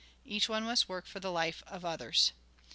[0.25, 2.31] Each one must work for the life of others.